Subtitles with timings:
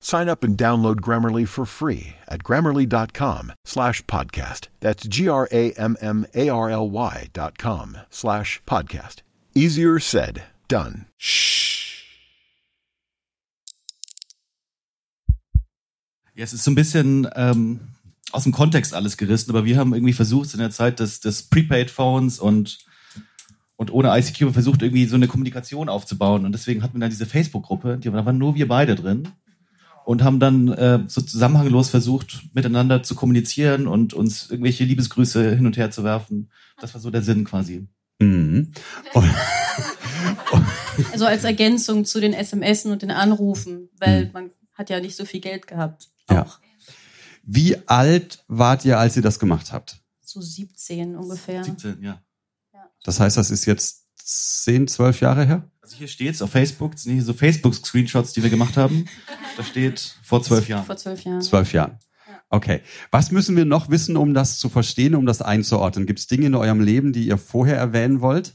[0.00, 4.68] Sign up and download Grammarly for free at grammarly.com slash podcast.
[4.80, 5.74] That's G-R-A-M-M-A-R-L-Y
[7.32, 9.22] dot com slash podcast.
[9.54, 11.06] Easier said, done.
[11.16, 12.04] Shh.
[16.34, 17.80] Ja, es ist so ein bisschen ähm,
[18.30, 21.42] aus dem Kontext alles gerissen, aber wir haben irgendwie versucht in der Zeit des, des
[21.42, 22.78] Prepaid-Phones und,
[23.74, 27.26] und ohne ICQ versucht irgendwie so eine Kommunikation aufzubauen und deswegen hatten wir dann diese
[27.26, 29.32] Facebook-Gruppe, da waren nur wir beide drin
[30.08, 35.66] und haben dann äh, so zusammenhanglos versucht, miteinander zu kommunizieren und uns irgendwelche Liebesgrüße hin
[35.66, 36.50] und her zu werfen.
[36.80, 37.86] Das war so der Sinn quasi.
[38.18, 38.72] Mhm.
[41.12, 44.32] also als Ergänzung zu den SMS und den Anrufen, weil mhm.
[44.32, 46.08] man hat ja nicht so viel Geld gehabt.
[46.28, 46.34] Auch.
[46.34, 46.46] Ja.
[47.42, 50.00] Wie alt wart ihr, als ihr das gemacht habt?
[50.22, 51.64] So 17 ungefähr.
[51.64, 52.22] 17, ja.
[53.04, 55.70] Das heißt, das ist jetzt 10, 12 Jahre her?
[55.88, 59.06] Also hier steht's auf Facebook, das sind hier so Facebook-Screenshots, die wir gemacht haben.
[59.56, 60.84] Da steht vor zwölf Jahren.
[60.84, 61.40] Vor zwölf Jahren.
[61.40, 61.98] Zwölf Jahren.
[62.50, 62.82] Okay.
[63.10, 66.04] Was müssen wir noch wissen, um das zu verstehen, um das einzuordnen?
[66.04, 68.52] Gibt es Dinge in eurem Leben, die ihr vorher erwähnen wollt?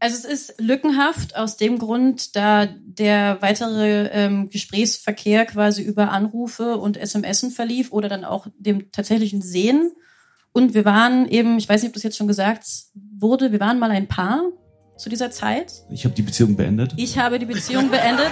[0.00, 6.76] Also es ist lückenhaft aus dem Grund, da der weitere ähm, Gesprächsverkehr quasi über Anrufe
[6.76, 9.92] und SMSen verlief oder dann auch dem tatsächlichen Sehen.
[10.52, 13.78] Und wir waren eben, ich weiß nicht, ob das jetzt schon gesagt wurde, wir waren
[13.78, 14.42] mal ein Paar
[15.00, 15.72] zu dieser Zeit?
[15.88, 16.92] Ich habe die Beziehung beendet.
[16.96, 18.30] Ich habe die Beziehung beendet.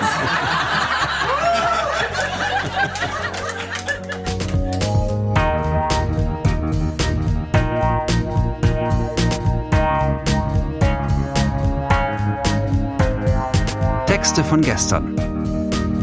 [14.07, 15.17] Texte von gestern.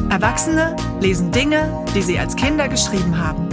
[0.10, 3.45] Erwachsene lesen Dinge, die sie als Kinder geschrieben haben.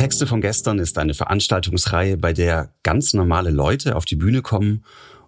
[0.00, 4.82] Texte von gestern ist eine Veranstaltungsreihe, bei der ganz normale Leute auf die Bühne kommen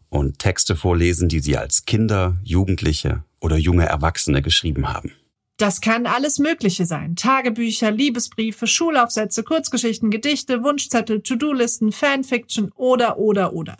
[0.09, 5.13] und Texte vorlesen, die sie als Kinder, Jugendliche oder junge Erwachsene geschrieben haben.
[5.59, 7.17] Das kann alles Mögliche sein.
[7.17, 13.77] Tagebücher, Liebesbriefe, Schulaufsätze, Kurzgeschichten, Gedichte, Wunschzettel, To-Do-Listen, Fanfiction oder, oder, oder.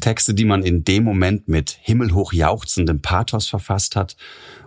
[0.00, 4.16] Texte, die man in dem Moment mit himmelhoch jauchzendem Pathos verfasst hat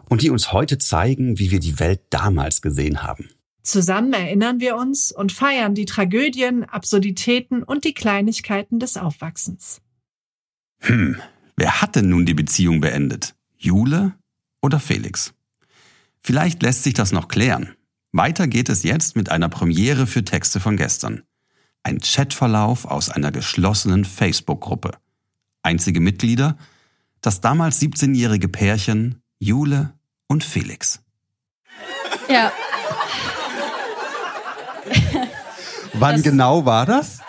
[0.09, 3.29] und die uns heute zeigen, wie wir die Welt damals gesehen haben.
[3.63, 9.81] Zusammen erinnern wir uns und feiern die Tragödien, Absurditäten und die Kleinigkeiten des Aufwachsens.
[10.79, 11.21] Hm,
[11.55, 13.35] wer hat denn nun die Beziehung beendet?
[13.57, 14.15] Jule
[14.61, 15.33] oder Felix?
[16.19, 17.73] Vielleicht lässt sich das noch klären.
[18.11, 21.23] Weiter geht es jetzt mit einer Premiere für Texte von gestern.
[21.83, 24.91] Ein Chatverlauf aus einer geschlossenen Facebook-Gruppe.
[25.63, 26.57] Einzige Mitglieder?
[27.21, 29.93] Das damals 17-jährige Pärchen Jule
[30.27, 31.01] und Felix.
[32.29, 32.51] Ja,
[35.93, 37.19] Wann das, genau war das?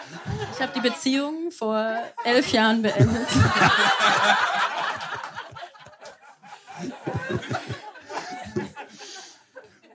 [0.54, 3.28] Ich habe die Beziehung vor elf Jahren beendet.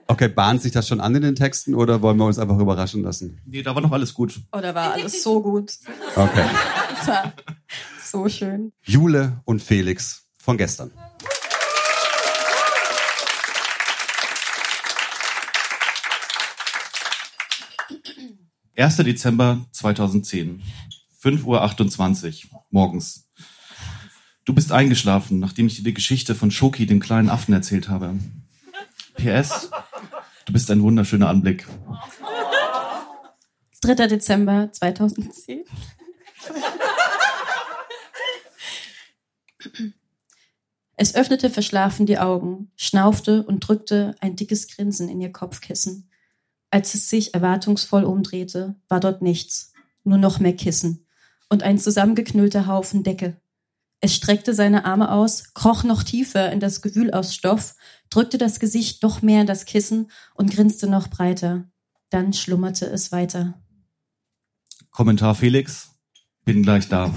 [0.06, 3.02] Okay, bahnt sich das schon an in den Texten oder wollen wir uns einfach überraschen
[3.02, 3.40] lassen?
[3.46, 4.40] Nee, da war noch alles gut.
[4.52, 5.72] Oh, da war alles so gut.
[6.16, 6.44] Okay.
[7.00, 7.32] Das war
[8.04, 8.72] so schön.
[8.82, 10.90] Jule und Felix von gestern.
[18.80, 18.96] 1.
[18.96, 20.62] Dezember 2010,
[21.22, 23.28] 5.28 Uhr morgens.
[24.46, 28.18] Du bist eingeschlafen, nachdem ich dir die Geschichte von Shoki, dem kleinen Affen, erzählt habe.
[29.16, 29.70] PS,
[30.46, 31.66] du bist ein wunderschöner Anblick.
[33.82, 34.06] 3.
[34.06, 35.64] Dezember 2010.
[40.96, 46.09] Es öffnete verschlafen die Augen, schnaufte und drückte ein dickes Grinsen in ihr Kopfkissen.
[46.70, 49.72] Als es sich erwartungsvoll umdrehte, war dort nichts,
[50.04, 51.06] nur noch mehr Kissen
[51.48, 53.40] und ein zusammengeknüllter Haufen Decke.
[54.00, 57.74] Es streckte seine Arme aus, kroch noch tiefer in das Gewühl aus Stoff,
[58.08, 61.68] drückte das Gesicht noch mehr in das Kissen und grinste noch breiter.
[62.08, 63.60] Dann schlummerte es weiter.
[64.90, 65.90] Kommentar Felix,
[66.44, 67.12] bin gleich da.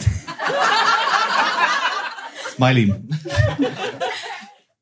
[2.54, 2.94] Smiley.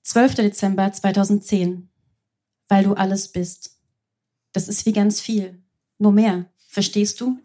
[0.04, 0.36] 12.
[0.36, 1.90] Dezember 2010.
[2.68, 3.81] Weil du alles bist.
[4.54, 5.64] Das ist wie ganz viel.
[5.98, 6.46] Nur mehr.
[6.68, 7.40] Verstehst du?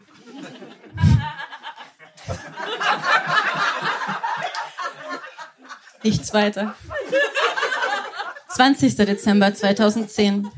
[6.02, 6.74] Nichts weiter.
[8.50, 8.96] 20.
[8.96, 10.48] Dezember 2010.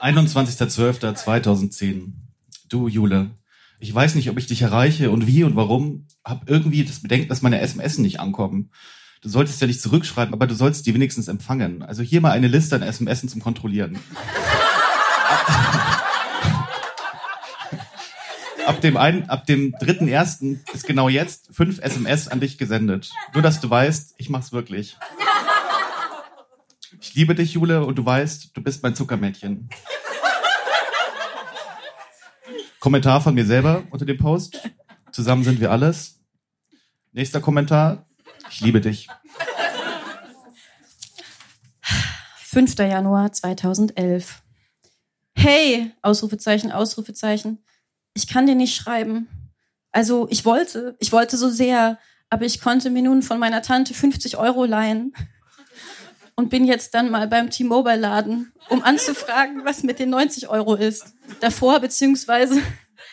[0.00, 2.12] 21.12.2010.
[2.68, 3.30] Du, Jule.
[3.78, 6.06] Ich weiß nicht, ob ich dich erreiche und wie und warum.
[6.24, 8.70] Hab irgendwie das Bedenken, dass meine SMS nicht ankommen.
[9.22, 11.84] Du solltest ja nicht zurückschreiben, aber du sollst die wenigstens empfangen.
[11.84, 14.00] Also hier mal eine Liste an SMS zum Kontrollieren.
[18.66, 23.12] ab dem einen, ab dem dritten ersten ist genau jetzt fünf SMS an dich gesendet.
[23.32, 24.96] Nur, dass du weißt, ich mach's wirklich.
[27.00, 29.70] Ich liebe dich, Jule, und du weißt, du bist mein Zuckermädchen.
[32.80, 34.68] Kommentar von mir selber unter dem Post.
[35.12, 36.18] Zusammen sind wir alles.
[37.12, 38.08] Nächster Kommentar.
[38.52, 39.08] Ich liebe dich.
[42.44, 42.78] 5.
[42.80, 44.42] Januar 2011.
[45.34, 47.64] Hey, Ausrufezeichen, Ausrufezeichen.
[48.12, 49.56] Ich kann dir nicht schreiben.
[49.90, 53.94] Also, ich wollte, ich wollte so sehr, aber ich konnte mir nun von meiner Tante
[53.94, 55.14] 50 Euro leihen
[56.34, 61.14] und bin jetzt dann mal beim T-Mobile-Laden, um anzufragen, was mit den 90 Euro ist.
[61.40, 62.60] Davor, beziehungsweise,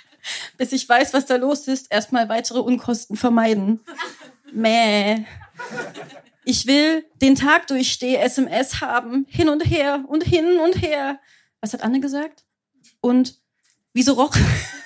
[0.58, 3.80] bis ich weiß, was da los ist, erstmal weitere Unkosten vermeiden.
[4.54, 5.26] Mäh.
[6.46, 11.20] Ich will den Tag durchstehe, SMS haben, hin und her und hin und her.
[11.62, 12.44] Was hat Anne gesagt?
[13.02, 13.36] Und
[13.94, 14.36] wieso roch?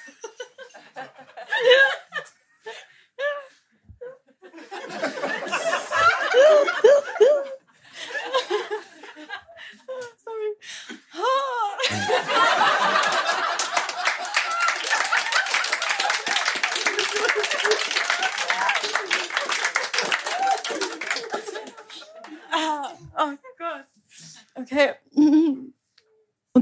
[10.23, 10.55] Sorry.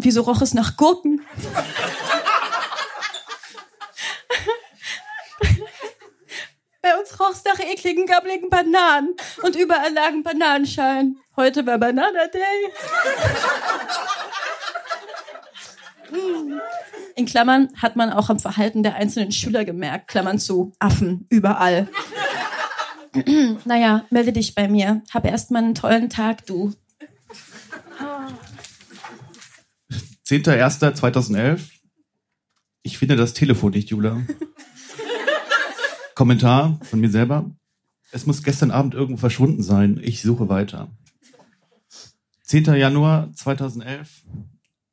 [0.02, 1.22] Und wieso roch es nach Gurken?
[6.82, 9.16] Bei uns roch es nach ekligen, gabbligen Bananen.
[9.44, 11.20] Und überall lagen Bananenschalen.
[11.36, 12.72] Heute war Banana Day.
[16.10, 16.60] Mm.
[17.16, 20.08] In Klammern hat man auch am Verhalten der einzelnen Schüler gemerkt.
[20.08, 20.74] Klammern zu.
[20.80, 21.28] Affen.
[21.30, 21.88] Überall.
[23.66, 25.04] naja, melde dich bei mir.
[25.14, 26.74] Hab erstmal einen tollen Tag, du.
[30.32, 31.60] 10.01.2011.
[32.84, 34.22] Ich finde das Telefon nicht, Jula.
[36.16, 37.52] Kommentar von mir selber.
[38.14, 40.00] Es muss gestern Abend irgendwo verschwunden sein.
[40.02, 40.90] Ich suche weiter.
[42.44, 42.64] 10.
[42.76, 44.22] Januar 2011.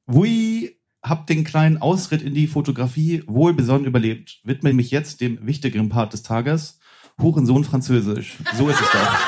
[0.06, 4.40] Wui, hab den kleinen Ausritt in die Fotografie wohlbesonnen überlebt.
[4.42, 6.80] Widme mich jetzt dem wichtigeren Part des Tages.
[7.22, 8.38] Hurensohn Französisch.
[8.56, 9.18] So ist es doch.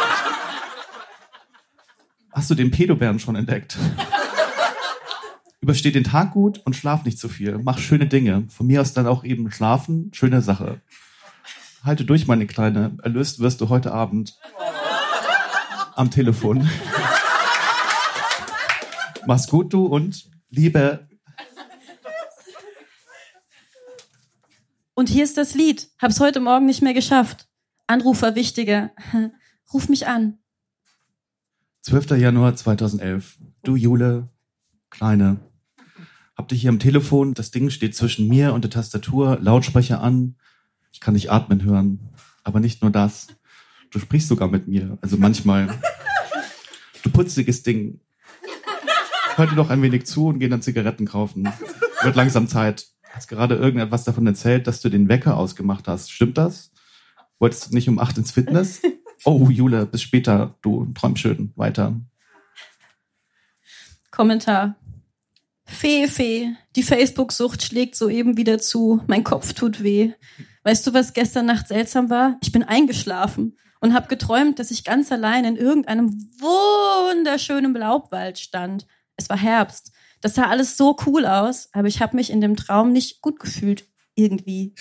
[2.33, 3.79] Hast du den Pedobären schon entdeckt?
[5.63, 7.59] Übersteh den Tag gut und schlaf nicht zu viel.
[7.59, 8.47] Mach schöne Dinge.
[8.49, 10.11] Von mir aus dann auch eben schlafen.
[10.15, 10.81] Schöne Sache.
[11.85, 12.97] Halte durch, meine Kleine.
[13.03, 14.39] Erlöst wirst du heute Abend.
[15.95, 16.69] Am Telefon.
[19.27, 21.07] Mach's gut, du, und Liebe.
[24.95, 25.91] Und hier ist das Lied.
[25.99, 27.49] Hab's heute Morgen nicht mehr geschafft.
[27.87, 28.93] Anrufer wichtiger.
[29.75, 30.39] Ruf mich an.
[31.83, 32.11] 12.
[32.13, 33.39] Januar 2011.
[33.63, 34.29] Du, Jule,
[34.91, 35.39] Kleine.
[36.41, 37.35] Hab dich hier am Telefon.
[37.35, 39.37] Das Ding steht zwischen mir und der Tastatur.
[39.43, 40.37] Lautsprecher an.
[40.91, 42.09] Ich kann dich atmen hören.
[42.45, 43.27] Aber nicht nur das.
[43.91, 44.97] Du sprichst sogar mit mir.
[45.03, 45.69] Also manchmal.
[47.03, 48.01] Du putziges Ding.
[49.37, 51.47] Hör dir doch ein wenig zu und geh dann Zigaretten kaufen.
[52.01, 52.87] Wird langsam Zeit.
[53.11, 56.11] Hast gerade irgendetwas davon erzählt, dass du den Wecker ausgemacht hast.
[56.11, 56.73] Stimmt das?
[57.39, 58.81] Wolltest du nicht um acht ins Fitness?
[59.27, 60.57] Oh, Jule, bis später.
[60.63, 61.53] Du träum schön.
[61.55, 62.01] Weiter.
[64.11, 64.77] Kommentar.
[65.71, 69.01] Fee, Fee, die Facebook-Sucht schlägt soeben wieder zu.
[69.07, 70.13] Mein Kopf tut weh.
[70.65, 72.37] Weißt du, was gestern Nacht seltsam war?
[72.43, 78.87] Ich bin eingeschlafen und habe geträumt, dass ich ganz allein in irgendeinem wunderschönen Laubwald stand.
[79.17, 79.93] Es war Herbst.
[80.21, 83.41] Das sah alles so cool aus, aber ich habe mich in dem Traum nicht gut
[83.41, 83.87] gefühlt.
[84.15, 84.75] Irgendwie.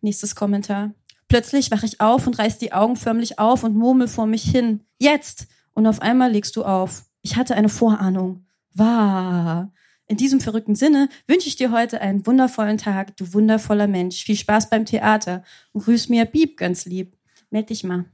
[0.00, 0.94] Nächstes Kommentar.
[1.28, 4.84] Plötzlich wache ich auf und reiß die Augen förmlich auf und murmel vor mich hin.
[4.98, 5.46] Jetzt!
[5.74, 7.04] Und auf einmal legst du auf.
[7.22, 8.46] Ich hatte eine Vorahnung.
[8.74, 9.72] Wahr.
[10.12, 14.24] In diesem verrückten Sinne wünsche ich dir heute einen wundervollen Tag, du wundervoller Mensch.
[14.24, 15.42] Viel Spaß beim Theater
[15.72, 17.16] und grüß mir Bieb ganz lieb.
[17.48, 18.04] Meld dich mal.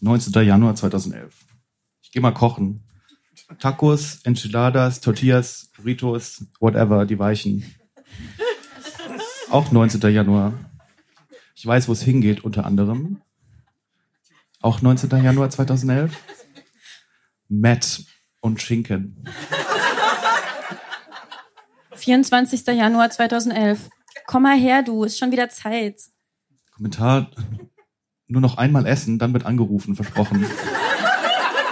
[0.00, 0.32] 19.
[0.42, 1.44] Januar 2011.
[2.00, 2.80] Ich gehe mal kochen.
[3.58, 7.62] Tacos, Enchiladas, Tortillas, Burritos, whatever, die weichen.
[9.50, 10.00] Auch 19.
[10.14, 10.54] Januar.
[11.54, 13.20] Ich weiß, wo es hingeht, unter anderem.
[14.62, 15.10] Auch 19.
[15.22, 16.16] Januar 2011.
[17.50, 18.02] Matt
[18.40, 19.28] und Schinken.
[22.00, 22.66] 24.
[22.66, 23.88] Januar 2011.
[24.26, 26.00] Komm mal her, du, ist schon wieder Zeit.
[26.74, 27.30] Kommentar,
[28.26, 30.46] nur noch einmal essen, dann wird angerufen, versprochen.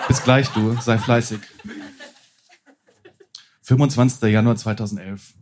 [0.06, 1.40] Bis gleich, du, sei fleißig.
[3.62, 4.22] 25.
[4.30, 5.34] Januar 2011.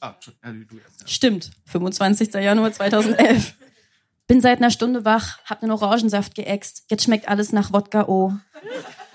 [0.00, 0.14] Ah.
[1.04, 2.34] Stimmt, 25.
[2.34, 3.54] Januar 2011.
[4.26, 6.84] Bin seit einer Stunde wach, hab nen Orangensaft geäxt.
[6.88, 8.32] Jetzt schmeckt alles nach Wodka O.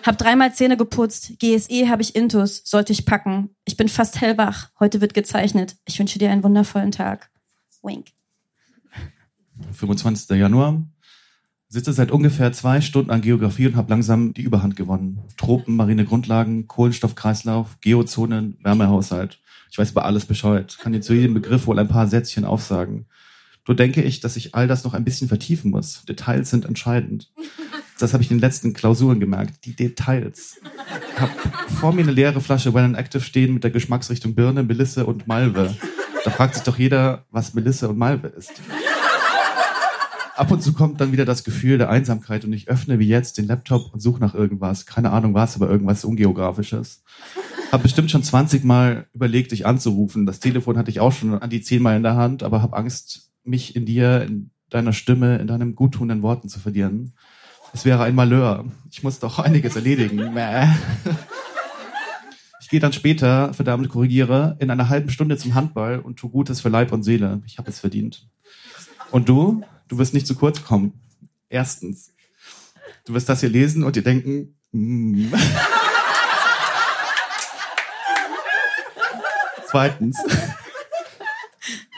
[0.06, 1.40] Hab dreimal Zähne geputzt.
[1.40, 3.50] GSE habe ich Intus, sollte ich packen.
[3.66, 4.70] Ich bin fast hellwach.
[4.80, 5.78] Heute wird gezeichnet.
[5.86, 7.32] Ich wünsche dir einen wundervollen Tag.
[7.82, 8.10] Wink.
[9.72, 10.38] 25.
[10.38, 10.84] Januar.
[11.70, 15.22] Sitze seit ungefähr zwei Stunden an Geografie und habe langsam die Überhand gewonnen.
[15.38, 19.40] Tropen, marine Grundlagen, Kohlenstoffkreislauf, Geozonen, Wärmehaushalt.
[19.72, 20.78] Ich weiß über alles Bescheid.
[20.80, 23.08] Kann dir zu jedem Begriff wohl ein paar Sätzchen aufsagen.
[23.68, 26.04] Nur denke ich, dass ich all das noch ein bisschen vertiefen muss.
[26.06, 27.32] Details sind entscheidend.
[27.98, 29.64] Das habe ich in den letzten Klausuren gemerkt.
[29.64, 30.60] Die Details.
[31.18, 31.30] Hab
[31.80, 35.28] vor mir eine leere Flasche Well and Active stehen mit der Geschmacksrichtung Birne, Melisse und
[35.28, 35.74] Malve.
[36.26, 38.52] Da fragt sich doch jeder, was Melisse und Malve ist.
[40.36, 43.38] Ab und zu kommt dann wieder das Gefühl der Einsamkeit und ich öffne wie jetzt
[43.38, 44.86] den Laptop und suche nach irgendwas.
[44.86, 47.02] Keine Ahnung was, aber irgendwas Ungeografisches.
[47.72, 50.26] Hab bestimmt schon 20 Mal überlegt, dich anzurufen.
[50.26, 52.74] Das Telefon hatte ich auch schon an die 10 Mal in der Hand, aber hab
[52.74, 57.14] Angst, mich in dir, in deiner Stimme, in deinen guttunenden Worten zu verlieren.
[57.74, 58.66] Es wäre ein Malheur.
[58.92, 60.36] Ich muss doch einiges erledigen.
[62.62, 66.62] Ich gehe dann später, verdammt korrigiere, in einer halben Stunde zum Handball und tu Gutes
[66.62, 67.44] für Leib und Seele.
[67.46, 68.28] Ich habe es verdient.
[69.12, 69.62] Und du?
[69.88, 70.94] Du wirst nicht zu kurz kommen.
[71.48, 72.12] Erstens.
[73.06, 75.32] Du wirst das hier lesen und dir denken, mm.
[79.68, 80.18] Zweitens.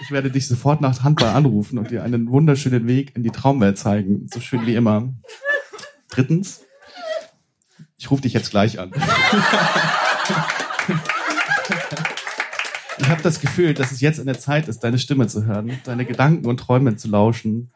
[0.08, 3.78] Ich werde dich sofort nach Handball anrufen und dir einen wunderschönen Weg in die Traumwelt
[3.78, 4.26] zeigen.
[4.34, 5.14] So schön wie immer.
[6.10, 6.62] Drittens.
[7.98, 8.94] Ich rufe dich jetzt gleich an.
[13.00, 15.78] Ich habe das Gefühl, dass es jetzt an der Zeit ist, deine Stimme zu hören,
[15.84, 17.74] deine Gedanken und Träume zu lauschen.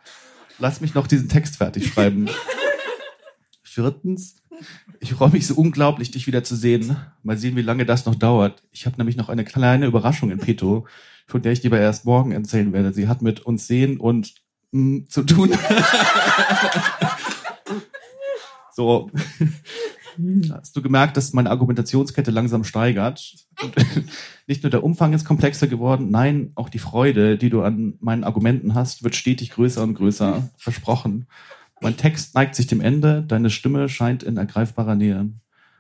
[0.58, 2.30] Lass mich noch diesen Text fertig schreiben.
[3.62, 4.42] Viertens,
[5.02, 6.96] ich freue mich so unglaublich, dich wieder zu sehen.
[7.24, 8.64] Mal sehen, wie lange das noch dauert.
[8.72, 10.88] Ich habe nämlich noch eine kleine Überraschung in petto,
[11.28, 12.94] von der ich dir aber erst morgen erzählen werde.
[12.94, 14.34] Sie hat mit uns sehen und
[14.72, 15.52] mm, zu tun.
[18.76, 19.10] so.
[20.52, 23.34] Hast du gemerkt, dass meine Argumentationskette langsam steigert?
[23.62, 23.76] Und
[24.48, 28.24] nicht nur der Umfang ist komplexer geworden, nein, auch die Freude, die du an meinen
[28.24, 30.50] Argumenten hast, wird stetig größer und größer.
[30.58, 31.28] Versprochen.
[31.82, 35.32] Mein Text neigt sich dem Ende, deine Stimme scheint in ergreifbarer Nähe.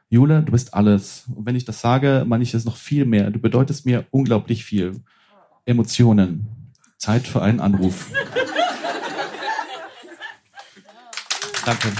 [0.09, 1.25] Jule, du bist alles.
[1.33, 3.31] Und wenn ich das sage, meine ich es noch viel mehr.
[3.31, 5.03] Du bedeutest mir unglaublich viel.
[5.65, 6.47] Emotionen.
[6.97, 8.07] Zeit für einen Anruf.
[11.65, 11.91] Danke.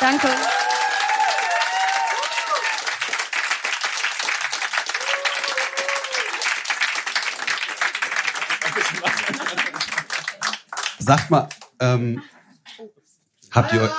[0.00, 0.28] Danke.
[10.98, 11.48] Sagt mal,
[11.80, 12.22] ähm,
[13.50, 13.92] habt, ihr,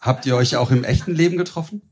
[0.00, 1.82] habt ihr euch auch im echten Leben getroffen?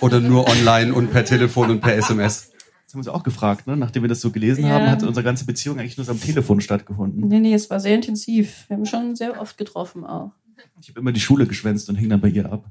[0.00, 2.51] Oder nur online und per Telefon und per SMS?
[2.92, 3.74] Das haben wir uns auch gefragt, ne?
[3.74, 4.72] nachdem wir das so gelesen Ja.
[4.72, 7.26] haben, hat unsere ganze Beziehung eigentlich nur so am Telefon stattgefunden.
[7.26, 8.66] Nee, nee, es war sehr intensiv.
[8.68, 10.32] Wir haben schon sehr oft getroffen auch.
[10.78, 12.66] Ich habe immer die Schule geschwänzt und hing dann bei ihr ab.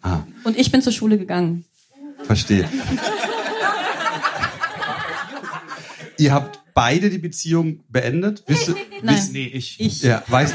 [0.00, 1.66] Ah, Und ich bin zur Schule gegangen.
[2.22, 2.66] verstehe.
[6.18, 8.42] ihr habt beide die Beziehung beendet?
[8.46, 8.68] Wisst,
[9.02, 9.16] Nein.
[9.16, 9.78] Wiss- Nee, ich.
[9.80, 10.54] Ich, ja, weißt,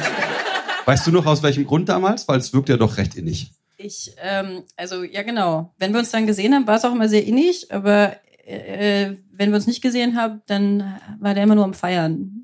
[0.85, 2.27] weißt du noch aus welchem Grund damals?
[2.27, 3.51] Weil es wirkt ja doch recht innig.
[3.77, 5.71] ich, ähm, also ja genau.
[5.77, 8.15] Wenn wir uns dann gesehen haben, war es auch immer sehr innig, aber
[8.45, 12.43] äh, wenn wir uns nicht gesehen haben, dann war der immer nur am Feiern.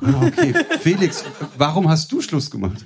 [0.00, 0.54] Ah, okay.
[0.80, 1.24] Felix,
[1.56, 2.84] warum hast du Schluss gemacht?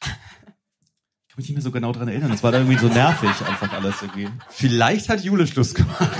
[0.00, 2.30] Ich kann mich nicht mehr so genau dran erinnern.
[2.30, 4.28] Das war da irgendwie so nervig, einfach alles irgendwie.
[4.48, 6.10] Vielleicht hat Jule Schluss gemacht.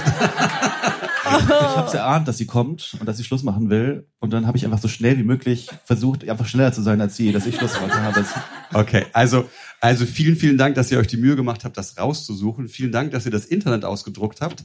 [1.38, 4.09] Ich habe erahnt, dass sie kommt und dass sie Schluss machen will.
[4.19, 7.16] Und dann habe ich einfach so schnell wie möglich versucht, einfach schneller zu sein als
[7.16, 8.25] sie, dass ich Schluss gemacht habe.
[8.73, 9.49] Okay, also,
[9.81, 12.69] also vielen, vielen Dank, dass ihr euch die Mühe gemacht habt, das rauszusuchen.
[12.69, 14.64] Vielen Dank, dass ihr das Internet ausgedruckt habt.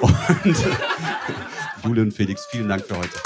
[0.00, 0.14] Und
[1.84, 3.18] Jule und Felix, vielen Dank für heute.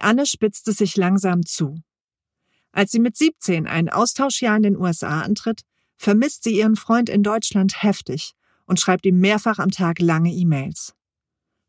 [0.00, 1.82] Anne spitzt es sich langsam zu.
[2.72, 5.62] Als sie mit 17 ein Austauschjahr in den USA antritt,
[5.96, 8.32] vermisst sie ihren Freund in Deutschland heftig
[8.66, 10.94] und schreibt ihm mehrfach am Tag lange E-Mails.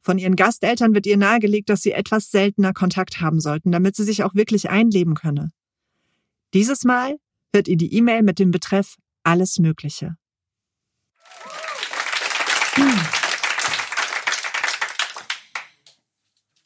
[0.01, 4.03] Von ihren Gasteltern wird ihr nahegelegt, dass sie etwas seltener Kontakt haben sollten, damit sie
[4.03, 5.51] sich auch wirklich einleben könne.
[6.53, 7.17] Dieses Mal
[7.51, 10.15] wird ihr die E-Mail mit dem Betreff alles Mögliche.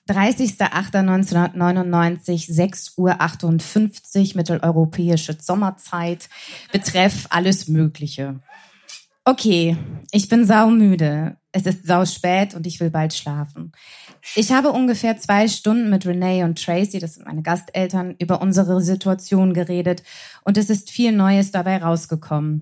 [0.08, 3.16] 30.08.1999, 6.58 Uhr
[4.36, 6.30] mitteleuropäische Sommerzeit.
[6.72, 8.40] Betreff alles Mögliche.
[9.26, 9.78] Okay,
[10.12, 11.36] ich bin saumüde.
[11.52, 13.74] Es ist sau spät und ich will bald schlafen.
[14.36, 18.80] Ich habe ungefähr zwei Stunden mit Renee und Tracy, das sind meine Gasteltern, über unsere
[18.82, 20.04] Situation geredet
[20.44, 22.62] und es ist viel Neues dabei rausgekommen.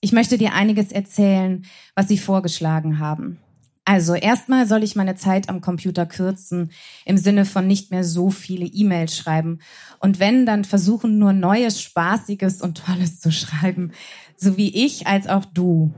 [0.00, 3.38] Ich möchte dir einiges erzählen, was sie vorgeschlagen haben.
[3.88, 6.72] Also erstmal soll ich meine Zeit am Computer kürzen,
[7.04, 9.60] im Sinne von nicht mehr so viele E-Mails schreiben.
[10.00, 13.92] Und wenn, dann versuchen nur Neues, Spaßiges und Tolles zu schreiben.
[14.36, 15.94] So wie ich als auch du.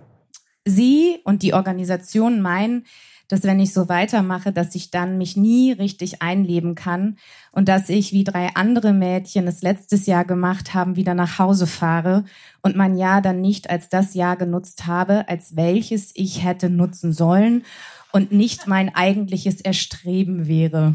[0.67, 2.85] Sie und die Organisation meinen,
[3.29, 7.17] dass wenn ich so weitermache, dass ich dann mich nie richtig einleben kann
[7.53, 11.67] und dass ich, wie drei andere Mädchen es letztes Jahr gemacht haben, wieder nach Hause
[11.67, 12.25] fahre
[12.63, 17.13] und mein Jahr dann nicht als das Jahr genutzt habe, als welches ich hätte nutzen
[17.13, 17.65] sollen
[18.13, 20.95] und nicht mein eigentliches Erstreben wäre.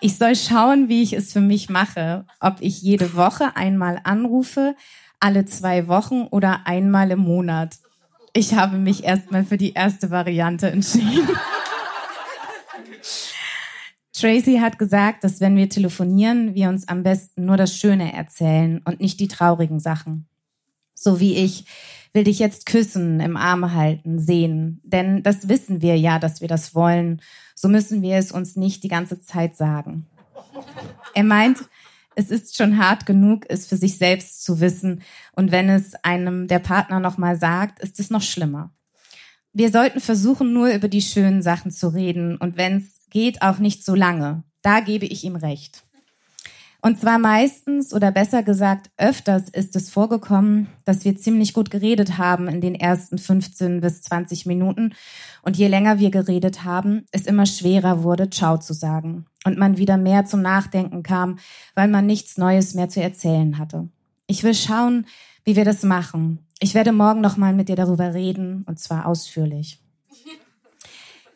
[0.00, 4.76] Ich soll schauen, wie ich es für mich mache, ob ich jede Woche einmal anrufe,
[5.18, 7.78] alle zwei Wochen oder einmal im Monat.
[8.36, 11.28] Ich habe mich erstmal für die erste Variante entschieden.
[14.12, 18.82] Tracy hat gesagt, dass wenn wir telefonieren, wir uns am besten nur das Schöne erzählen
[18.84, 20.26] und nicht die traurigen Sachen.
[20.94, 21.64] So wie ich
[22.12, 24.80] will dich jetzt küssen, im Arm halten, sehen.
[24.82, 27.20] Denn das wissen wir ja, dass wir das wollen.
[27.54, 30.06] So müssen wir es uns nicht die ganze Zeit sagen.
[31.14, 31.58] Er meint,
[32.16, 35.02] es ist schon hart genug, es für sich selbst zu wissen.
[35.32, 38.74] Und wenn es einem der Partner nochmal sagt, ist es noch schlimmer.
[39.52, 42.36] Wir sollten versuchen, nur über die schönen Sachen zu reden.
[42.36, 44.42] Und wenn es geht, auch nicht so lange.
[44.62, 45.83] Da gebe ich ihm recht.
[46.84, 52.18] Und zwar meistens oder besser gesagt öfters ist es vorgekommen, dass wir ziemlich gut geredet
[52.18, 54.92] haben in den ersten 15 bis 20 Minuten.
[55.40, 59.24] Und je länger wir geredet haben, es immer schwerer wurde, Ciao zu sagen.
[59.46, 61.38] Und man wieder mehr zum Nachdenken kam,
[61.74, 63.88] weil man nichts Neues mehr zu erzählen hatte.
[64.26, 65.06] Ich will schauen,
[65.42, 66.40] wie wir das machen.
[66.60, 69.80] Ich werde morgen nochmal mit dir darüber reden, und zwar ausführlich.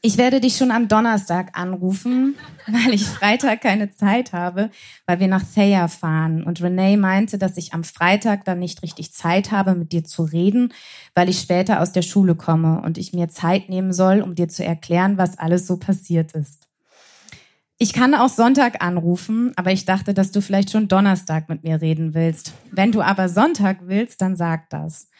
[0.09, 2.35] Ich werde dich schon am Donnerstag anrufen,
[2.66, 4.71] weil ich Freitag keine Zeit habe,
[5.05, 6.42] weil wir nach Thea fahren.
[6.42, 10.23] Und Renee meinte, dass ich am Freitag dann nicht richtig Zeit habe, mit dir zu
[10.23, 10.73] reden,
[11.14, 14.49] weil ich später aus der Schule komme und ich mir Zeit nehmen soll, um dir
[14.49, 16.68] zu erklären, was alles so passiert ist.
[17.77, 21.83] Ich kann auch Sonntag anrufen, aber ich dachte, dass du vielleicht schon Donnerstag mit mir
[21.83, 22.55] reden willst.
[22.73, 25.11] Wenn du aber Sonntag willst, dann sag das.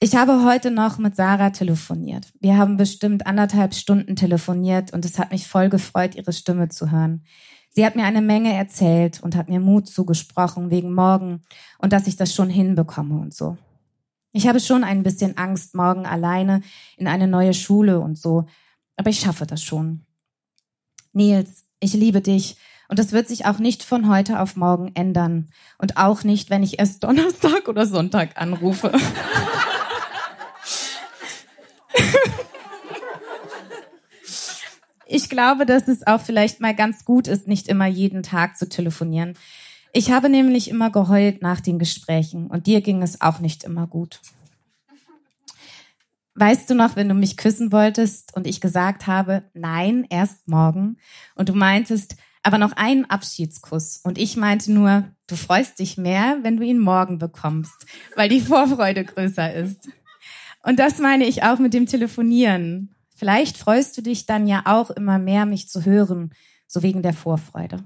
[0.00, 2.32] Ich habe heute noch mit Sarah telefoniert.
[2.38, 6.92] Wir haben bestimmt anderthalb Stunden telefoniert und es hat mich voll gefreut, ihre Stimme zu
[6.92, 7.24] hören.
[7.70, 11.42] Sie hat mir eine Menge erzählt und hat mir Mut zugesprochen wegen morgen
[11.78, 13.58] und dass ich das schon hinbekomme und so.
[14.30, 16.62] Ich habe schon ein bisschen Angst morgen alleine
[16.96, 18.46] in eine neue Schule und so,
[18.96, 20.06] aber ich schaffe das schon.
[21.12, 22.56] Nils, ich liebe dich
[22.88, 26.62] und das wird sich auch nicht von heute auf morgen ändern und auch nicht, wenn
[26.62, 28.92] ich erst Donnerstag oder Sonntag anrufe.
[35.06, 38.68] ich glaube, dass es auch vielleicht mal ganz gut ist, nicht immer jeden Tag zu
[38.68, 39.34] telefonieren.
[39.92, 43.86] Ich habe nämlich immer geheult nach den Gesprächen und dir ging es auch nicht immer
[43.86, 44.20] gut.
[46.34, 50.98] Weißt du noch, wenn du mich küssen wolltest und ich gesagt habe, nein, erst morgen
[51.34, 56.38] und du meintest, aber noch einen Abschiedskuss und ich meinte nur, du freust dich mehr,
[56.42, 59.88] wenn du ihn morgen bekommst, weil die Vorfreude größer ist.
[60.62, 62.94] Und das meine ich auch mit dem Telefonieren.
[63.14, 66.30] Vielleicht freust du dich dann ja auch immer mehr, mich zu hören,
[66.66, 67.82] so wegen der Vorfreude.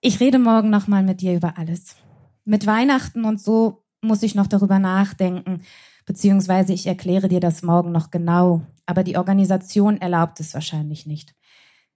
[0.00, 1.96] Ich rede morgen nochmal mit dir über alles.
[2.44, 5.62] Mit Weihnachten und so muss ich noch darüber nachdenken,
[6.04, 11.34] beziehungsweise ich erkläre dir das morgen noch genau, aber die Organisation erlaubt es wahrscheinlich nicht.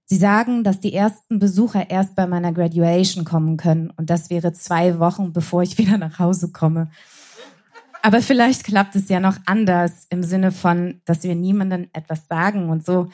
[0.04, 4.52] Sie sagen, dass die ersten Besucher erst bei meiner Graduation kommen können und das wäre
[4.52, 6.90] zwei Wochen, bevor ich wieder nach Hause komme.
[8.02, 12.70] Aber vielleicht klappt es ja noch anders im Sinne von, dass wir niemandem etwas sagen
[12.70, 13.10] und so.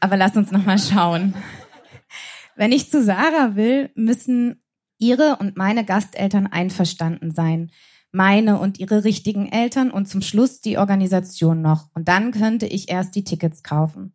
[0.00, 1.34] Aber lass uns noch mal schauen.
[2.56, 4.62] Wenn ich zu Sarah will, müssen
[4.98, 7.70] ihre und meine Gasteltern einverstanden sein.
[8.10, 11.88] Meine und ihre richtigen Eltern und zum Schluss die Organisation noch.
[11.94, 14.14] Und dann könnte ich erst die Tickets kaufen.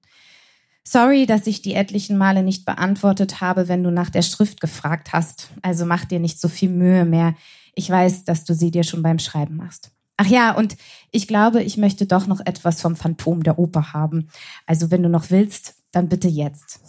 [0.84, 5.14] Sorry, dass ich die etlichen Male nicht beantwortet habe, wenn du nach der Schrift gefragt
[5.14, 5.52] hast.
[5.62, 7.36] Also mach dir nicht so viel Mühe mehr.
[7.76, 9.92] Ich weiß, dass du sie dir schon beim Schreiben machst.
[10.18, 10.78] Ach ja, und
[11.12, 14.30] ich glaube, ich möchte doch noch etwas vom Phantom der Oper haben.
[14.66, 16.80] Also wenn du noch willst, dann bitte jetzt.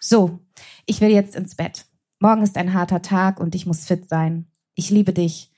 [0.00, 0.40] So,
[0.84, 1.86] ich will jetzt ins Bett.
[2.18, 4.46] Morgen ist ein harter Tag und ich muss fit sein.
[4.74, 5.50] Ich liebe dich.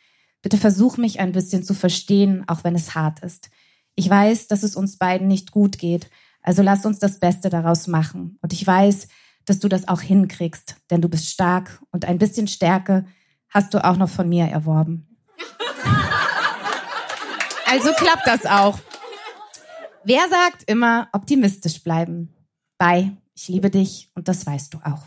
[0.43, 3.51] Bitte versuch mich ein bisschen zu verstehen, auch wenn es hart ist.
[3.97, 6.09] Ich weiß, dass es uns beiden nicht gut geht,
[6.43, 8.38] also lass uns das Beste daraus machen.
[8.41, 9.09] Und ich weiß,
[9.45, 13.07] dass du das auch hinkriegst, denn du bist stark und ein bisschen Stärke
[13.49, 15.17] hast du auch noch von mir erworben.
[17.71, 18.79] Also klappt das auch.
[20.03, 22.35] Wer sagt immer optimistisch bleiben?
[22.79, 25.03] Bye, ich liebe dich und das weißt du auch.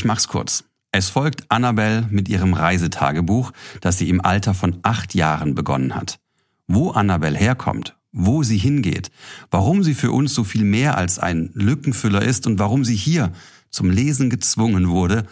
[0.00, 0.64] Ich mach's kurz.
[0.92, 6.20] Es folgt Annabelle mit ihrem Reisetagebuch, das sie im Alter von acht Jahren begonnen hat.
[6.66, 9.10] Wo Annabelle herkommt, wo sie hingeht,
[9.50, 13.30] warum sie für uns so viel mehr als ein Lückenfüller ist und warum sie hier
[13.68, 15.26] zum Lesen gezwungen wurde,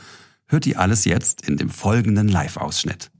[0.49, 3.11] hört ihr alles jetzt in dem folgenden Live-Ausschnitt.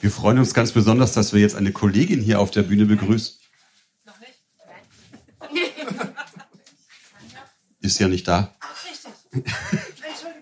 [0.00, 3.36] Wir freuen uns ganz besonders, dass wir jetzt eine Kollegin hier auf der Bühne begrüßen.
[4.04, 4.42] Noch nicht?
[7.80, 8.56] Ist ja nicht da.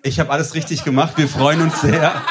[0.06, 1.16] Ich habe alles richtig gemacht.
[1.16, 2.22] Wir freuen uns sehr.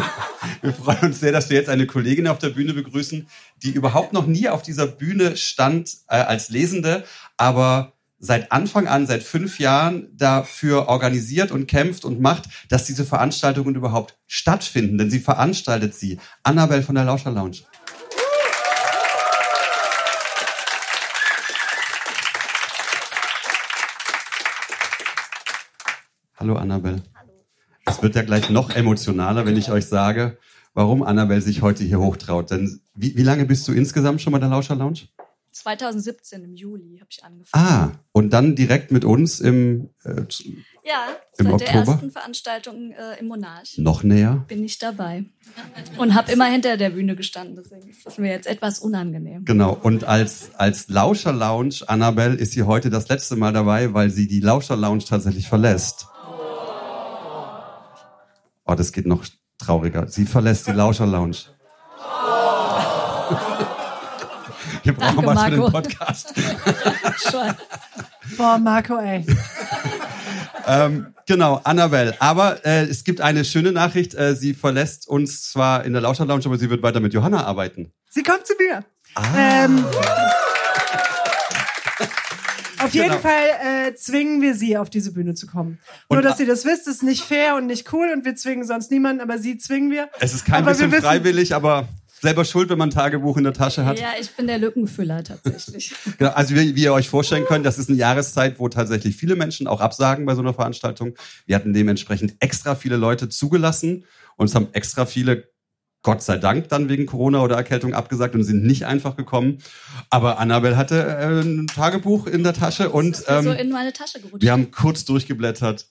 [0.60, 3.28] Wir freuen uns sehr, dass wir jetzt eine Kollegin auf der Bühne begrüßen,
[3.64, 7.04] die überhaupt noch nie auf dieser Bühne stand äh, als Lesende,
[7.36, 13.04] aber seit Anfang an, seit fünf Jahren dafür organisiert und kämpft und macht, dass diese
[13.04, 14.98] Veranstaltungen überhaupt stattfinden.
[14.98, 16.18] Denn sie veranstaltet sie.
[16.44, 17.58] Annabelle von der Lauscher Lounge.
[26.36, 27.02] Hallo Annabelle.
[27.92, 30.38] Es wird ja gleich noch emotionaler, wenn ich euch sage,
[30.72, 32.50] warum Annabelle sich heute hier hochtraut.
[32.50, 35.00] Denn wie, wie lange bist du insgesamt schon bei der Lauscher Lounge?
[35.52, 37.66] 2017 im Juli habe ich angefangen.
[37.66, 40.22] Ah, und dann direkt mit uns im äh,
[40.82, 41.04] Ja,
[41.36, 41.58] im seit Oktober?
[41.58, 43.76] der ersten Veranstaltung äh, im Monarch.
[43.76, 44.46] Noch näher?
[44.48, 45.26] Bin ich dabei.
[45.98, 49.44] Und habe immer hinter der Bühne gestanden, deswegen ist das mir jetzt etwas unangenehm.
[49.44, 54.08] Genau, und als, als Lauscher Lounge, Annabelle, ist sie heute das letzte Mal dabei, weil
[54.08, 56.06] sie die Lauscher Lounge tatsächlich verlässt.
[58.72, 59.22] Oh, das geht noch
[59.58, 60.06] trauriger.
[60.08, 61.36] Sie verlässt die Lauscher Lounge.
[64.82, 66.34] Wir brauchen Danke, was für den Podcast.
[68.38, 69.26] Boah, Marco, ey.
[70.66, 72.16] ähm, genau, Annabelle.
[72.18, 74.14] Aber äh, es gibt eine schöne Nachricht.
[74.14, 77.44] Äh, sie verlässt uns zwar in der Lauscher Lounge, aber sie wird weiter mit Johanna
[77.44, 77.92] arbeiten.
[78.08, 78.84] Sie kommt zu mir.
[79.14, 79.64] Ah.
[79.64, 79.84] Ähm,
[82.84, 83.18] auf jeden genau.
[83.18, 85.78] Fall äh, zwingen wir sie, auf diese Bühne zu kommen.
[86.08, 88.66] Und Nur, dass ihr das wisst, ist nicht fair und nicht cool und wir zwingen
[88.66, 90.08] sonst niemanden, aber sie zwingen wir.
[90.20, 91.88] Es ist kein aber bisschen freiwillig, aber
[92.22, 93.98] selber schuld, wenn man ein Tagebuch in der Tasche hat.
[93.98, 95.92] Ja, ich bin der Lückenfüller tatsächlich.
[96.18, 99.34] genau, also wie, wie, ihr euch vorstellen könnt, das ist eine Jahreszeit, wo tatsächlich viele
[99.34, 101.14] Menschen auch absagen bei so einer Veranstaltung.
[101.46, 104.04] Wir hatten dementsprechend extra viele Leute zugelassen
[104.36, 105.51] und es haben extra viele
[106.02, 109.58] Gott sei Dank dann wegen Corona oder Erkältung abgesagt und sind nicht einfach gekommen.
[110.10, 114.20] Aber Annabelle hatte äh, ein Tagebuch in der Tasche und ähm, so in meine Tasche
[114.20, 114.42] gerutscht.
[114.42, 115.86] Wir haben kurz durchgeblättert.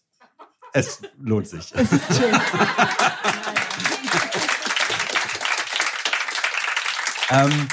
[0.73, 1.73] Es lohnt sich.
[1.73, 2.33] Es ist schön.
[7.29, 7.67] ähm,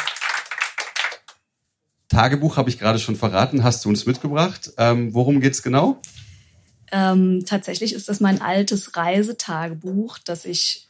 [2.09, 4.73] Tagebuch habe ich gerade schon verraten, hast du uns mitgebracht.
[4.79, 6.01] Ähm, worum geht's genau?
[6.91, 10.88] Ähm, tatsächlich ist das mein altes Reisetagebuch, das ich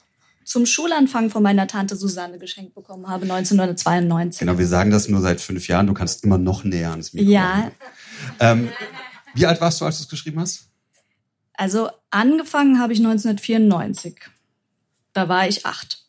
[0.49, 4.41] zum Schulanfang von meiner Tante Susanne geschenkt bekommen habe, 1992.
[4.41, 5.87] Genau, wir sagen das nur seit fünf Jahren.
[5.87, 7.31] Du kannst immer noch näher ans Mikro.
[7.31, 7.71] Ja.
[8.41, 8.71] Ähm,
[9.35, 10.71] wie alt warst du, als du es geschrieben hast?
[11.53, 14.17] Also angefangen habe ich 1994.
[15.13, 16.07] Da war ich acht.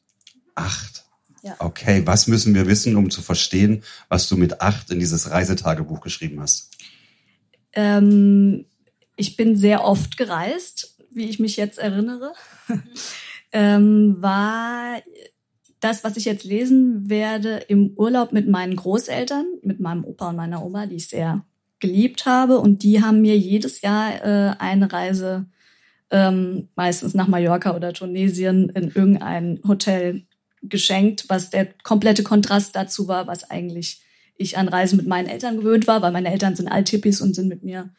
[0.55, 1.03] Acht?
[1.43, 1.55] Ja.
[1.59, 5.99] Okay, was müssen wir wissen, um zu verstehen, was du mit acht in dieses Reisetagebuch
[5.99, 6.71] geschrieben hast?
[7.73, 8.65] Ähm,
[9.17, 12.33] ich bin sehr oft gereist, wie ich mich jetzt erinnere
[13.51, 15.01] ähm, war
[15.79, 20.35] das, was ich jetzt lesen werde, im Urlaub mit meinen Großeltern, mit meinem Opa und
[20.35, 21.45] meiner Oma, die ich sehr
[21.79, 22.59] geliebt habe.
[22.59, 25.45] Und die haben mir jedes Jahr äh, eine Reise,
[26.11, 30.23] ähm, meistens nach Mallorca oder Tunesien, in irgendein Hotel
[30.61, 34.01] geschenkt, was der komplette Kontrast dazu war, was eigentlich
[34.35, 37.47] ich an Reisen mit meinen Eltern gewöhnt war, weil meine Eltern sind Altippies und sind
[37.47, 37.89] mit mir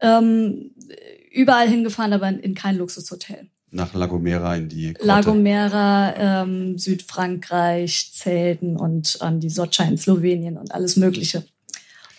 [0.00, 0.72] ähm,
[1.32, 3.48] überall hingefahren, aber in kein Luxushotel.
[3.70, 5.06] Nach La Gomera in die Grotte.
[5.06, 11.44] La Gomera, ähm, Südfrankreich, Zelten und an die Socha in Slowenien und alles Mögliche.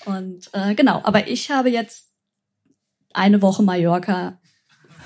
[0.06, 2.06] Und äh, genau, aber ich habe jetzt
[3.14, 4.40] eine Woche Mallorca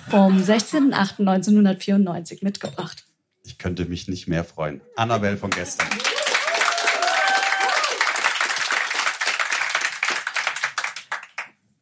[0.09, 3.05] vom 16.08.1994 mitgebracht.
[3.43, 4.81] Ich könnte mich nicht mehr freuen.
[4.95, 5.87] Annabelle von gestern.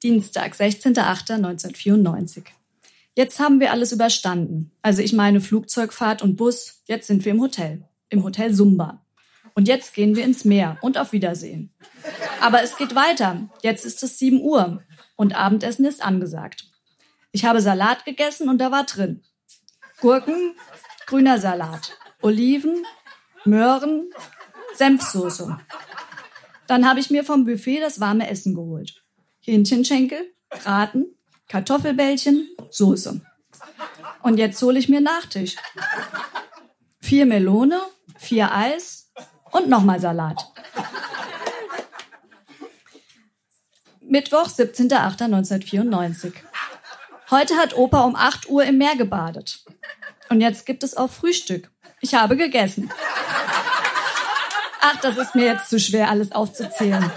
[0.01, 2.43] Dienstag, 16.08.1994.
[3.19, 4.71] Jetzt haben wir alles überstanden.
[4.81, 6.83] Also ich meine Flugzeugfahrt und Bus.
[6.85, 7.83] Jetzt sind wir im Hotel.
[8.07, 9.05] Im Hotel Sumba.
[9.55, 11.73] Und jetzt gehen wir ins Meer und auf Wiedersehen.
[12.39, 13.49] Aber es geht weiter.
[13.61, 14.81] Jetzt ist es 7 Uhr
[15.17, 16.71] und Abendessen ist angesagt.
[17.33, 19.21] Ich habe Salat gegessen und da war drin.
[19.99, 20.55] Gurken,
[21.05, 22.85] grüner Salat, Oliven,
[23.43, 24.09] Möhren,
[24.75, 25.59] Senfsoße.
[26.67, 29.03] Dann habe ich mir vom Buffet das warme Essen geholt.
[29.41, 31.18] Hähnchenschenkel, Braten,
[31.49, 33.21] Kartoffelbällchen, Soße.
[34.21, 35.55] Und jetzt hole ich mir Nachtisch.
[37.01, 37.81] Vier Melone,
[38.17, 39.11] vier Eis
[39.51, 40.45] und nochmal Salat.
[44.01, 46.33] Mittwoch, 17.08.1994.
[47.31, 49.63] Heute hat Opa um 8 Uhr im Meer gebadet.
[50.29, 51.71] Und jetzt gibt es auch Frühstück.
[52.01, 52.91] Ich habe gegessen.
[54.81, 57.11] Ach, das ist mir jetzt zu schwer, alles aufzuzählen.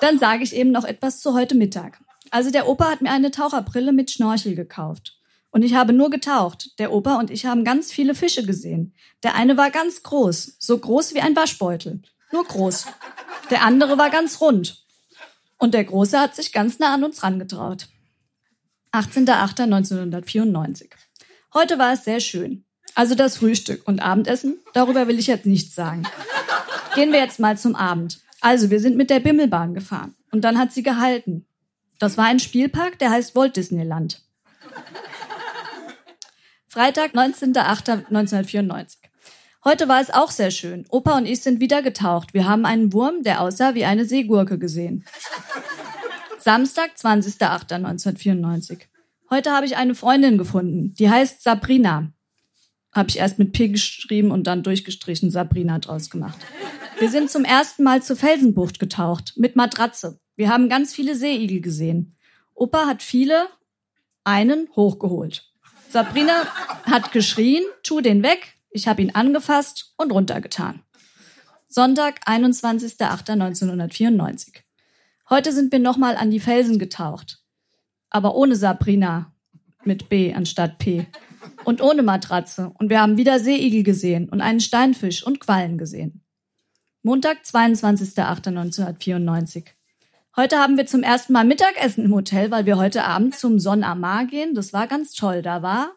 [0.00, 1.98] Dann sage ich eben noch etwas zu heute Mittag.
[2.30, 5.18] Also der Opa hat mir eine Taucherbrille mit Schnorchel gekauft.
[5.50, 6.78] Und ich habe nur getaucht.
[6.78, 8.94] Der Opa und ich haben ganz viele Fische gesehen.
[9.22, 12.02] Der eine war ganz groß, so groß wie ein Waschbeutel.
[12.32, 12.86] Nur groß.
[13.50, 14.84] Der andere war ganz rund.
[15.58, 17.88] Und der Große hat sich ganz nah an uns rangetraut.
[18.92, 20.90] 18.08.1994.
[21.52, 22.64] Heute war es sehr schön.
[22.94, 26.04] Also das Frühstück und Abendessen, darüber will ich jetzt nichts sagen.
[26.94, 28.20] Gehen wir jetzt mal zum Abend.
[28.40, 31.46] Also, wir sind mit der Bimmelbahn gefahren und dann hat sie gehalten.
[32.00, 34.22] Das war ein Spielpark, der heißt Walt Disneyland.
[36.66, 38.96] Freitag, 19.08.1994.
[39.64, 40.86] Heute war es auch sehr schön.
[40.88, 42.32] Opa und ich sind wieder getaucht.
[42.32, 45.04] Wir haben einen Wurm, der aussah wie eine Seegurke gesehen.
[46.38, 48.80] Samstag, 20.08.1994.
[49.28, 50.94] Heute habe ich eine Freundin gefunden.
[50.94, 52.14] Die heißt Sabrina.
[52.92, 56.38] Habe ich erst mit P geschrieben und dann durchgestrichen Sabrina draus gemacht.
[56.98, 60.18] Wir sind zum ersten Mal zur Felsenbucht getaucht mit Matratze.
[60.40, 62.16] Wir haben ganz viele Seeigel gesehen.
[62.54, 63.48] Opa hat viele,
[64.24, 65.52] einen hochgeholt.
[65.90, 66.46] Sabrina
[66.84, 68.54] hat geschrien, tu den weg.
[68.70, 70.80] Ich habe ihn angefasst und runtergetan.
[71.68, 74.62] Sonntag, 21.08.1994.
[75.28, 77.42] Heute sind wir nochmal an die Felsen getaucht.
[78.08, 79.34] Aber ohne Sabrina
[79.84, 81.06] mit B anstatt P.
[81.66, 82.72] Und ohne Matratze.
[82.78, 86.24] Und wir haben wieder Seeigel gesehen und einen Steinfisch und Quallen gesehen.
[87.02, 89.64] Montag, 22.08.1994.
[90.36, 93.82] Heute haben wir zum ersten Mal Mittagessen im Hotel, weil wir heute Abend zum Son
[93.82, 94.54] Amar gehen.
[94.54, 95.42] Das war ganz toll.
[95.42, 95.90] Da war.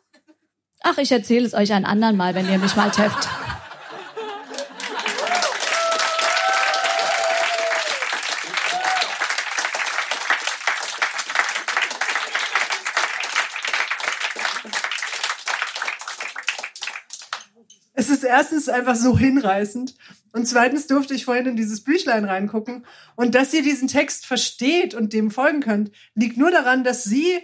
[0.82, 3.30] Ach, ich erzähle es euch ein andern Mal, wenn ihr mich mal trefft.
[18.34, 19.96] Es ist erstens einfach so hinreißend
[20.32, 22.86] und zweitens durfte ich vorhin in dieses Büchlein reingucken.
[23.16, 27.40] Und dass ihr diesen Text versteht und dem folgen könnt, liegt nur daran, dass sie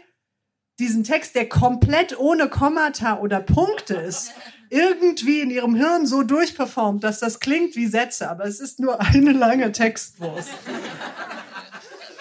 [0.80, 4.32] diesen Text, der komplett ohne Kommata oder Punkte ist,
[4.72, 9.00] irgendwie in ihrem Hirn so durchperformt, dass das klingt wie Sätze, aber es ist nur
[9.00, 10.50] eine lange Textwurst.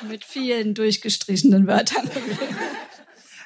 [0.09, 2.11] Mit vielen durchgestrichenen Wörtern.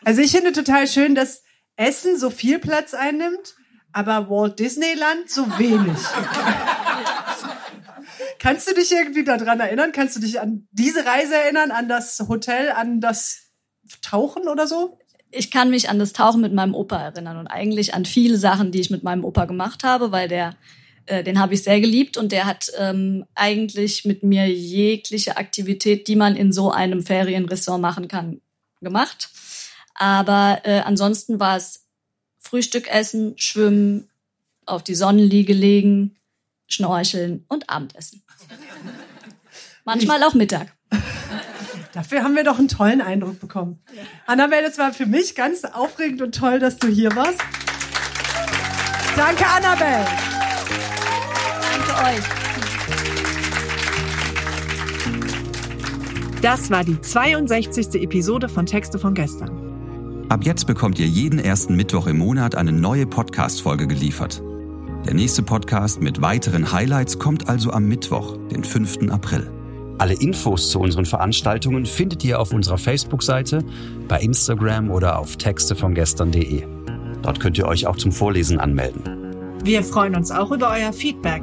[0.04, 1.44] Also ich finde total schön, dass
[1.76, 3.54] Essen so viel Platz einnimmt
[3.92, 5.98] aber Walt Disneyland so wenig.
[8.38, 9.92] Kannst du dich irgendwie daran erinnern?
[9.92, 13.50] Kannst du dich an diese Reise erinnern, an das Hotel, an das
[14.00, 14.98] Tauchen oder so?
[15.30, 18.72] Ich kann mich an das Tauchen mit meinem Opa erinnern und eigentlich an viele Sachen,
[18.72, 20.56] die ich mit meinem Opa gemacht habe, weil der,
[21.06, 26.08] äh, den habe ich sehr geliebt und der hat ähm, eigentlich mit mir jegliche Aktivität,
[26.08, 28.40] die man in so einem Ferienressort machen kann,
[28.80, 29.30] gemacht.
[29.94, 31.81] Aber äh, ansonsten war es
[32.42, 34.10] Frühstück essen, schwimmen,
[34.66, 36.16] auf die Sonnenliege legen,
[36.66, 38.22] schnorcheln und Abendessen.
[39.84, 40.74] Manchmal auch Mittag.
[41.92, 43.82] Dafür haben wir doch einen tollen Eindruck bekommen.
[43.94, 44.02] Ja.
[44.26, 47.38] Annabelle, es war für mich ganz aufregend und toll, dass du hier warst.
[49.16, 50.06] Danke, Annabelle.
[51.60, 52.42] Danke euch.
[56.40, 58.02] Das war die 62.
[58.02, 59.71] Episode von Texte von gestern.
[60.32, 64.42] Ab jetzt bekommt ihr jeden ersten Mittwoch im Monat eine neue Podcast-Folge geliefert.
[65.04, 69.10] Der nächste Podcast mit weiteren Highlights kommt also am Mittwoch, den 5.
[69.10, 69.52] April.
[69.98, 73.62] Alle Infos zu unseren Veranstaltungen findet ihr auf unserer Facebook-Seite,
[74.08, 76.62] bei Instagram oder auf textevongestern.de.
[77.20, 79.02] Dort könnt ihr euch auch zum Vorlesen anmelden.
[79.62, 81.42] Wir freuen uns auch über euer Feedback.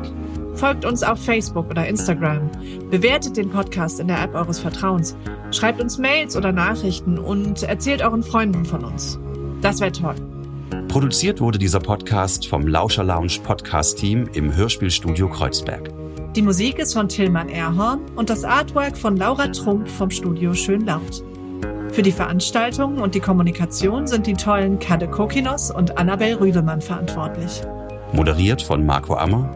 [0.60, 2.52] Folgt uns auf Facebook oder Instagram.
[2.92, 5.16] Bewertet den Podcast in der App eures Vertrauens.
[5.52, 9.18] Schreibt uns Mails oder Nachrichten und erzählt euren Freunden von uns.
[9.62, 10.16] Das wäre toll.
[10.90, 15.92] Produziert wurde dieser Podcast vom Lauscher Lounge Podcast Team im Hörspielstudio Kreuzberg.
[16.36, 21.24] Die Musik ist von Tillmann Erhorn und das Artwork von Laura Trump vom Studio Schönlaut.
[21.94, 27.62] Für die Veranstaltung und die Kommunikation sind die tollen Kade Kokinos und Annabel Rüdemann verantwortlich.
[28.12, 29.56] Moderiert von Marco Ammer